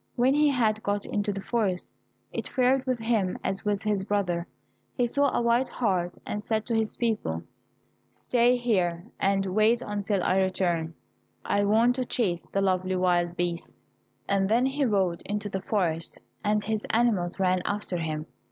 When 0.15 0.33
he 0.33 0.49
had 0.49 0.81
got 0.81 1.05
into 1.05 1.31
the 1.31 1.43
forest, 1.43 1.93
it 2.31 2.49
fared 2.49 2.87
with 2.87 2.97
him 2.97 3.37
as 3.43 3.63
with 3.63 3.83
his 3.83 4.03
brother; 4.03 4.47
he 4.95 5.05
saw 5.05 5.29
a 5.31 5.43
white 5.43 5.69
hart 5.69 6.17
and 6.25 6.41
said 6.41 6.65
to 6.65 6.75
his 6.75 6.97
people, 6.97 7.43
"Stay 8.15 8.57
here, 8.57 9.05
and 9.19 9.45
wait 9.45 9.79
until 9.83 10.23
I 10.23 10.37
return, 10.39 10.95
I 11.45 11.65
want 11.65 11.97
to 11.97 12.05
chase 12.05 12.47
the 12.49 12.61
lovely 12.61 12.95
wild 12.95 13.37
beast," 13.37 13.77
and 14.27 14.49
then 14.49 14.65
he 14.65 14.85
rode 14.85 15.21
into 15.21 15.49
the 15.49 15.61
forest 15.61 16.17
and 16.43 16.63
his 16.63 16.83
animals 16.89 17.39
ran 17.39 17.61
after 17.63 17.97
him. 17.99 18.25